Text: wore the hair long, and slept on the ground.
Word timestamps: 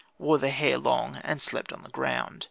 wore 0.17 0.39
the 0.39 0.49
hair 0.49 0.79
long, 0.79 1.17
and 1.17 1.43
slept 1.43 1.71
on 1.71 1.83
the 1.83 1.89
ground. 1.89 2.39